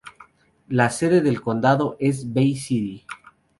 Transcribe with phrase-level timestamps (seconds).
[0.69, 3.05] La sede del condado es Bay City.